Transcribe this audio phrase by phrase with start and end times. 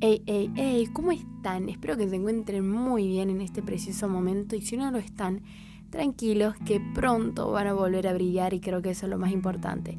[0.00, 1.68] Hey, hey, hey, ¿cómo están?
[1.68, 5.42] Espero que se encuentren muy bien en este preciso momento y si no lo están,
[5.90, 9.32] tranquilos que pronto van a volver a brillar y creo que eso es lo más
[9.32, 9.98] importante.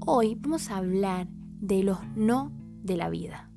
[0.00, 1.28] Hoy vamos a hablar
[1.60, 2.50] de los no
[2.82, 3.50] de la vida.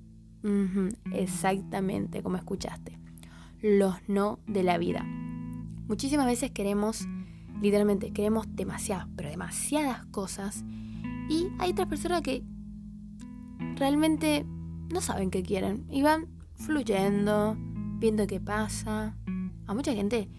[1.13, 2.99] exactamente como escuchaste.
[3.61, 5.05] Los no de la vida.
[5.87, 7.07] Muchísimas veces queremos,
[7.61, 10.65] literalmente, queremos demasiadas, pero demasiadas cosas
[11.29, 12.43] y hay otras personas que
[13.77, 14.45] realmente
[14.93, 17.55] no saben qué quieren y van fluyendo,
[17.99, 19.15] viendo qué pasa.
[19.67, 20.29] A mucha gente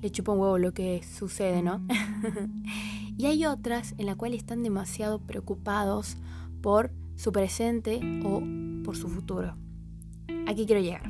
[0.00, 1.80] le chupa un huevo lo que sucede, ¿no?
[3.16, 6.16] y hay otras en las cuales están demasiado preocupados
[6.60, 8.42] por su presente o
[8.84, 9.56] por su futuro.
[10.46, 11.08] Aquí quiero llegar.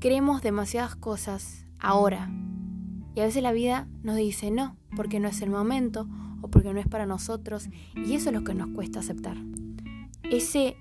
[0.00, 2.30] Queremos demasiadas cosas ahora.
[3.14, 6.08] Y a veces la vida nos dice no, porque no es el momento
[6.40, 7.68] o porque no es para nosotros.
[7.94, 9.36] Y eso es lo que nos cuesta aceptar.
[10.22, 10.76] Ese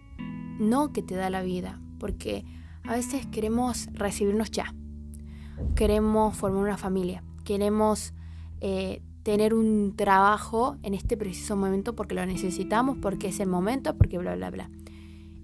[0.62, 2.46] no que te da la vida, porque
[2.84, 4.74] a veces queremos recibirnos ya,
[5.76, 8.14] queremos formar una familia, queremos
[8.62, 13.98] eh, tener un trabajo en este preciso momento porque lo necesitamos, porque es el momento,
[13.98, 14.70] porque bla, bla, bla.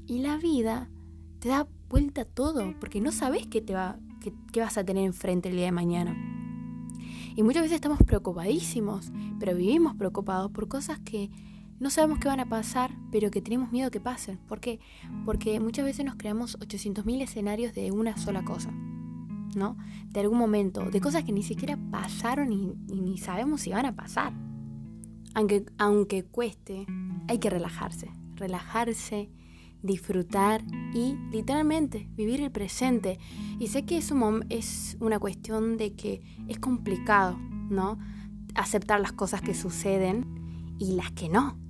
[0.07, 0.89] Y la vida
[1.39, 3.99] te da vuelta todo, porque no sabes qué, te va,
[4.51, 6.15] qué vas a tener enfrente el día de mañana.
[7.35, 11.29] Y muchas veces estamos preocupadísimos, pero vivimos preocupados por cosas que
[11.79, 14.37] no sabemos qué van a pasar, pero que tenemos miedo que pasen.
[14.47, 14.79] ¿Por qué?
[15.25, 18.71] Porque muchas veces nos creamos 800.000 escenarios de una sola cosa,
[19.55, 19.77] ¿no?
[20.09, 23.95] De algún momento, de cosas que ni siquiera pasaron y, ni sabemos si van a
[23.95, 24.33] pasar.
[25.35, 26.87] Aunque, aunque cueste,
[27.27, 29.29] hay que relajarse, relajarse,
[29.83, 30.63] disfrutar
[30.95, 33.19] y literalmente vivir el presente.
[33.59, 34.11] Y sé que es,
[34.49, 37.37] es una cuestión de que es complicado,
[37.69, 37.99] ¿no?
[38.55, 41.66] Aceptar las cosas que suceden y las que no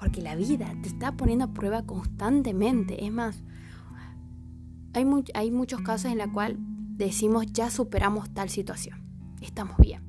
[0.00, 3.04] porque la vida te está poniendo a prueba constantemente.
[3.04, 3.44] Es más,
[4.94, 6.56] hay, muchos casos en los cuales
[6.96, 8.98] decimos ya superamos tal situación,
[9.42, 10.02] estamos bien.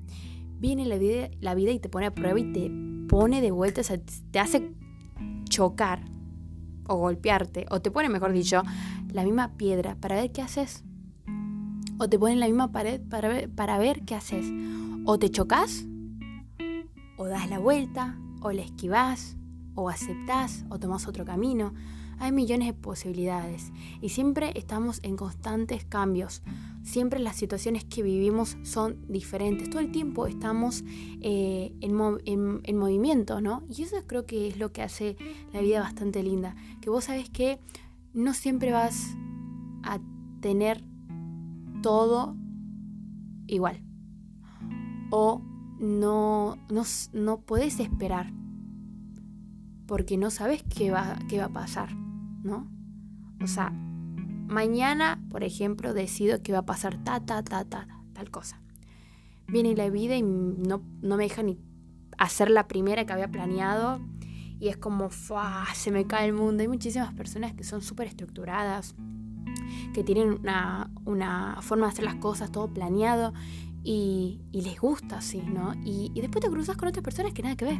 [0.59, 2.71] Viene la vida, la y te pone a prueba y te
[3.09, 3.81] pone de vuelta,
[4.31, 4.71] te hace
[5.49, 6.05] chocar
[6.87, 8.63] o golpearte, o te pone, mejor dicho,
[9.11, 10.83] la misma piedra para ver qué haces.
[11.97, 14.45] O te pone en la misma pared para ver, para ver qué haces.
[15.05, 15.85] O te chocas,
[17.17, 19.37] o das la vuelta, o le esquivas,
[19.75, 21.73] o aceptás o tomás otro camino.
[22.19, 26.43] Hay millones de posibilidades y siempre estamos en constantes cambios.
[26.83, 29.71] Siempre las situaciones que vivimos son diferentes.
[29.71, 30.83] Todo el tiempo estamos
[31.21, 33.63] eh, en, movimiento, ¿no?
[33.75, 35.17] Y eso creo que es lo que hace
[35.51, 36.55] la vida bastante linda.
[36.79, 37.59] Que vos sabés que
[38.13, 39.15] no siempre vas
[39.81, 39.99] a
[40.41, 40.83] tener
[41.81, 42.35] todo
[43.47, 43.81] igual.
[45.09, 45.41] O
[45.79, 46.83] no, no,
[47.13, 48.31] no podés esperar
[49.91, 52.71] porque no sabes qué va, qué va a pasar, ¿no?
[53.43, 58.31] O sea, mañana, por ejemplo, decido que va a pasar ta, ta, ta, ta, tal
[58.31, 58.61] cosa.
[59.49, 61.59] Viene la vida y no, no me deja ni
[62.17, 63.99] hacer la primera que había planeado
[64.61, 65.09] y es como,
[65.73, 66.61] se me cae el mundo.
[66.61, 68.95] Hay muchísimas personas que son súper estructuradas,
[69.93, 73.33] que tienen una, una, forma de hacer las cosas, todo planeado,
[73.83, 75.73] y, les gusta así, ¿no?
[75.83, 77.79] Y, después te cruzas con otras personas que nada que ver,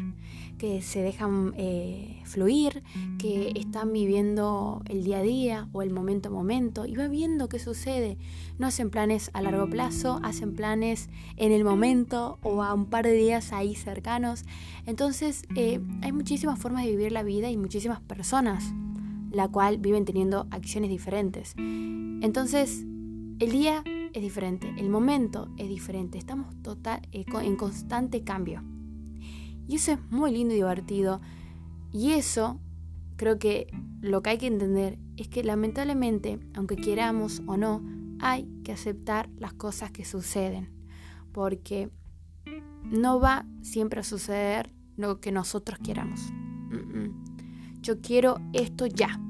[0.58, 2.84] que se dejan eh, fluir,
[3.20, 7.50] que están viviendo el día a día o el momento a momento y va viendo
[7.50, 8.18] qué sucede.
[8.58, 13.06] No hacen planes a largo plazo, hacen planes en el momento o a un par
[13.06, 14.44] de días ahí cercanos.
[14.86, 18.74] Entonces eh, hay muchísimas formas de vivir la vida y muchísimas personas
[19.32, 21.54] la cual viven teniendo acciones diferentes.
[21.58, 22.86] Entonces,
[23.40, 23.84] el día
[24.14, 28.62] es diferente, el momento es diferente, estamos total, eh, en constante cambio.
[29.68, 31.22] Y eso es muy lindo y divertido.
[31.94, 32.60] Y eso,
[33.16, 33.68] creo que
[34.02, 37.82] lo que hay que entender es que lamentablemente, aunque queramos o no,
[38.20, 40.70] hay que aceptar las cosas que suceden.
[41.32, 41.90] Porque
[42.84, 46.32] no va siempre a suceder lo que nosotros queramos.
[47.82, 49.20] Yo quiero esto ya.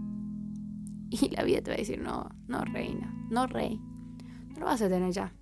[1.13, 3.81] Y la vida te va a decir, no, no, reina, no, rey
[4.62, 5.33] lo vas a tener ya.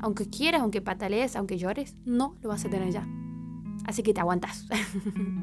[0.00, 3.06] Aunque quieras, aunque patalees, aunque llores, no lo vas a tener ya.
[3.84, 4.66] Así que te aguantas.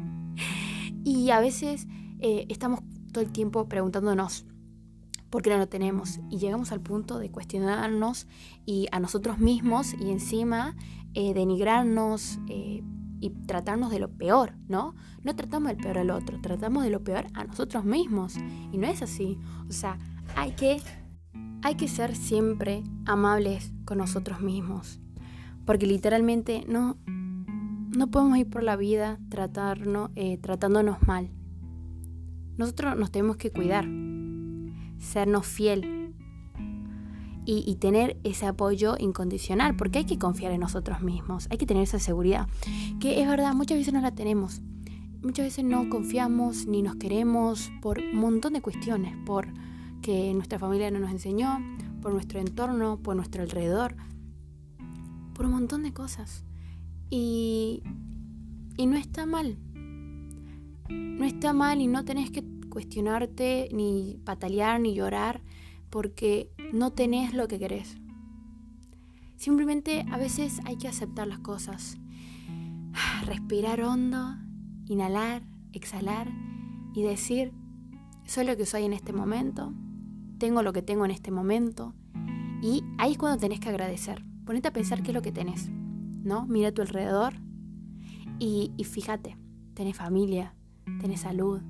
[1.04, 1.88] y a veces
[2.20, 2.82] eh, estamos
[3.14, 4.46] todo el tiempo preguntándonos
[5.30, 6.20] por qué no lo tenemos.
[6.30, 8.28] Y llegamos al punto de cuestionarnos
[8.66, 10.76] y a nosotros mismos y encima
[11.14, 12.82] eh, denigrarnos eh,
[13.20, 14.96] y tratarnos de lo peor, ¿no?
[15.24, 18.36] No tratamos del peor al otro, tratamos de lo peor a nosotros mismos.
[18.72, 19.40] Y no es así.
[19.68, 19.98] O sea,
[20.36, 20.82] hay que
[21.64, 25.02] hay que ser siempre amables con nosotros mismos,
[25.66, 31.30] porque literalmente no, no podemos ir por la vida tratarnos, eh, tratándonos mal.
[32.58, 33.86] Nosotros nos tenemos que cuidar.
[35.00, 35.97] sernos fiel
[37.50, 41.84] y, tener ese apoyo incondicional, porque hay que confiar en nosotros mismos, hay que tener
[41.84, 42.50] esa seguridad,
[43.00, 44.60] que es verdad, muchas veces no la tenemos.
[45.24, 49.48] Muchas veces no confiamos ni nos queremos por un montón de cuestiones, por
[50.02, 51.58] que nuestra familia no nos enseñó,
[52.02, 53.96] por nuestro entorno, por nuestro alrededor,
[55.34, 56.44] por un montón de cosas.
[57.10, 57.82] Y,
[58.76, 59.58] y no está mal.
[60.90, 65.42] No está mal y no tenés que cuestionarte, ni patalear, ni llorar,
[65.90, 67.98] porque no tenés lo que querés.
[69.36, 71.98] Simplemente a veces hay que aceptar las cosas.
[73.26, 74.36] Respirar hondo,
[74.86, 75.44] inhalar,
[75.74, 76.32] exhalar
[76.94, 77.54] y decir,
[78.26, 79.74] soy lo que soy en este momento,
[80.40, 81.94] tengo lo que tengo en este momento.
[82.62, 84.26] Y ahí es cuando tenés que agradecer.
[84.46, 86.46] Ponete a pensar qué es lo que tenés, ¿no?
[86.48, 87.34] Mira a tu alrededor
[88.40, 89.38] y, y fíjate,
[89.74, 90.56] tenés familia,
[91.00, 91.62] tenés salud,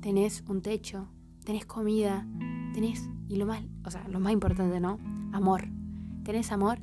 [0.00, 1.08] tenés un techo,
[1.44, 2.26] tenés comida,
[2.74, 4.98] tenés, y lo más, o sea, lo más importante, ¿no?
[5.32, 5.68] Amor.
[6.24, 6.78] ¿Tenés amor?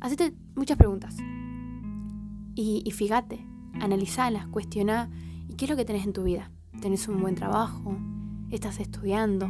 [0.00, 1.16] Hacete muchas preguntas.
[2.54, 3.46] Y, y fíjate,
[3.80, 5.10] analizalas, cuestiona,
[5.48, 6.50] ¿y qué es lo que tenés en tu vida?
[6.80, 7.96] ¿Tenés un buen trabajo?
[8.50, 9.48] ¿Estás estudiando?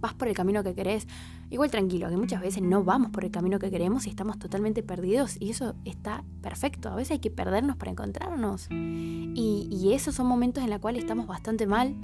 [0.00, 1.06] ¿Vas por el camino que querés?
[1.48, 4.82] Igual tranquilo, que muchas veces no vamos por el camino que queremos y estamos totalmente
[4.82, 6.88] perdidos y eso está perfecto.
[6.88, 8.66] A veces hay que perdernos para encontrarnos.
[8.70, 11.94] Y, y esos son momentos en los cuales estamos bastante mal,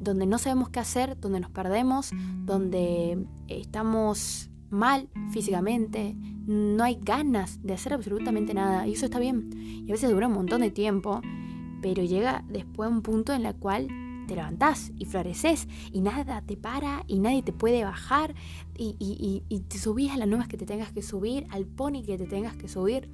[0.00, 2.10] donde no sabemos qué hacer, donde nos perdemos,
[2.44, 6.16] donde estamos mal físicamente,
[6.46, 9.50] no hay ganas de hacer absolutamente nada y eso está bien.
[9.86, 11.20] Y a veces dura un montón de tiempo,
[11.82, 13.88] pero llega después un punto en el cual
[14.26, 18.34] te levantás y floreces y nada te para y nadie te puede bajar
[18.76, 18.96] y,
[19.48, 22.26] y, te subís a las nubes que te tengas que subir, al pony que te
[22.26, 23.10] tengas que subir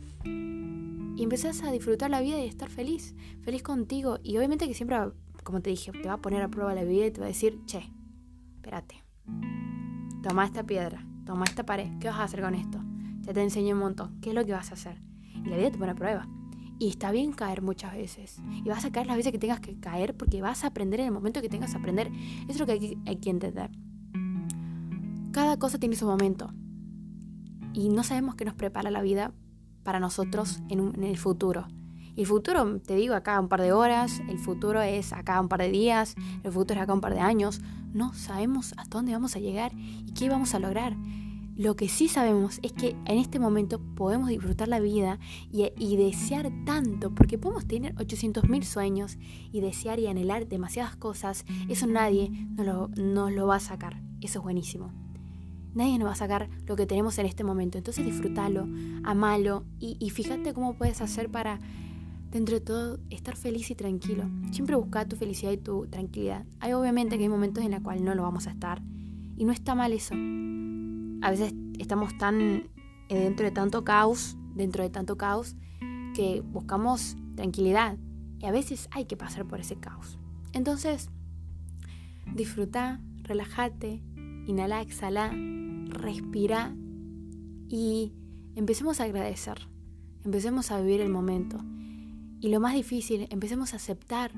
[1.17, 4.99] y empezás a disfrutar la vida y estar feliz, feliz contigo y obviamente que siempre,
[5.47, 7.29] como te dije, te va a poner a prueba la vida y te va a
[7.29, 7.89] decir, che,
[8.57, 9.05] espérate,
[10.21, 12.83] toma esta piedra, toma esta pared, ¿qué vas a hacer con esto?
[13.21, 15.01] Ya te enseñé un montón, ¿qué es lo que vas a hacer?
[15.45, 16.29] Y la vida te pone a prueba.
[16.81, 18.39] Y está bien caer muchas veces.
[18.65, 21.07] Y vas a caer las veces que tengas que caer porque vas a aprender en
[21.07, 22.11] el momento que tengas que aprender.
[22.49, 23.71] Eso es lo que hay, que entender.
[25.31, 26.53] Cada cosa tiene su momento.
[27.73, 29.33] Y no sabemos qué nos prepara la vida
[29.85, 31.69] para nosotros en el futuro.
[32.17, 35.61] El futuro, te digo, acá un par de horas, el futuro es acá un par
[35.61, 36.15] de días,
[36.45, 37.61] el futuro es acá un par de años.
[37.93, 40.97] No sabemos hasta dónde vamos a llegar y qué vamos a lograr.
[41.57, 45.19] Lo que sí sabemos es que en este momento podemos disfrutar la vida
[45.51, 49.19] y, desear tanto, porque podemos tener 800.000 sueños
[49.53, 51.45] y desear y anhelar demasiadas cosas.
[51.69, 54.03] Eso nadie nos lo, nos lo va a sacar.
[54.23, 54.91] Eso es buenísimo.
[55.75, 57.77] Nadie nos va a sacar lo que tenemos en este momento.
[57.77, 58.67] Entonces disfrútalo,
[59.05, 61.59] amalo y, y fíjate cómo puedes hacer para,
[62.37, 64.25] dentro de todo, estar feliz y tranquilo.
[64.53, 66.45] Siempre busca tu felicidad y tu tranquilidad.
[66.61, 68.83] Hay obviamente que hay momentos en los cuales no lo vamos a estar.
[69.37, 70.15] Y no está mal eso
[71.23, 72.69] a veces estamos tan
[73.09, 75.57] eh, dentro de tanto caos, dentro de tanto caos,
[76.15, 77.97] que buscamos tranquilidad.
[78.39, 80.19] Y a veces hay que pasar por ese caos.
[80.53, 81.11] Entonces,
[82.35, 84.03] disfruta, relájate,
[84.47, 85.33] inhala, exhala,
[85.89, 86.75] respira
[87.69, 88.13] y
[88.55, 89.59] empecemos a agradecer.
[90.25, 91.59] Empecemos a vivir el momento.
[92.41, 94.33] Y lo más difícil, empecemos a aceptar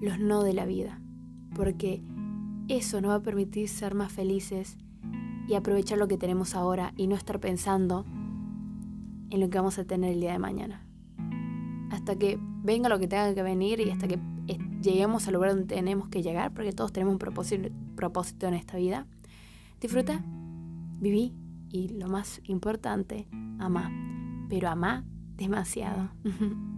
[0.00, 1.00] los no de la vida.
[1.54, 2.02] Porque
[2.68, 4.76] eso nos va a permitir ser más felices
[5.48, 8.04] y aprovechar lo que tenemos ahora y no estar pensando
[9.30, 10.86] en lo que vamos a tener el día de mañana.
[11.90, 14.18] Hasta que venga lo que tenga que venir y hasta que
[14.82, 18.76] lleguemos al lugar donde tenemos que llegar, porque todos tenemos un propósito, propósito en esta
[18.76, 19.06] vida.
[19.80, 20.22] Disfruta,
[21.00, 21.34] viví
[21.70, 23.28] y lo más importante,
[23.58, 23.90] ama.
[24.48, 25.04] Pero ama
[25.36, 26.10] demasiado.